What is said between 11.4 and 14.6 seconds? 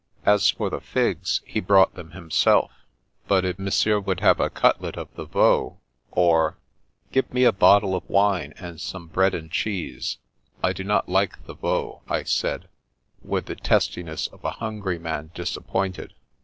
the veau/* I said, with the testiness of a